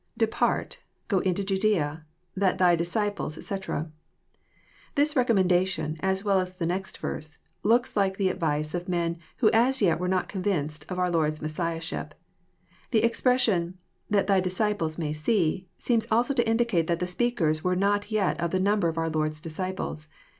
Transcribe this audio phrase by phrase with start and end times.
[0.19, 2.01] lDepart.,.ffo into Judcea,
[2.35, 3.91] that thy disciples^ etc.']
[4.95, 9.19] This recom mendation, as well as the next verse, looks like the advice of men
[9.37, 12.15] who as yet were not convinced of our Lord's Messiahship.
[12.89, 13.77] The expression
[14.11, 18.39] <Hhat Thy disciples may see," seems also to indicate that the speakers were not yet
[18.39, 20.07] of the number of our Lord's disciples.